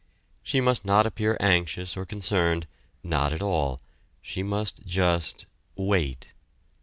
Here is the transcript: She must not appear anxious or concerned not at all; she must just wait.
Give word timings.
She 0.41 0.61
must 0.61 0.83
not 0.83 1.05
appear 1.05 1.37
anxious 1.39 1.95
or 1.95 2.07
concerned 2.07 2.65
not 3.03 3.33
at 3.33 3.43
all; 3.43 3.81
she 4.23 4.41
must 4.41 4.83
just 4.83 5.45
wait. 5.75 6.29